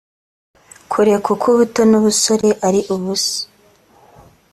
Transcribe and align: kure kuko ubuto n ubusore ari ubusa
kure 0.91 1.13
kuko 1.25 1.45
ubuto 1.53 1.81
n 1.89 1.93
ubusore 1.99 2.49
ari 2.67 2.81
ubusa 2.95 3.37